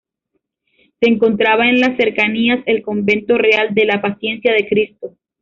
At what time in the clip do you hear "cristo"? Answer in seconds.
4.67-5.15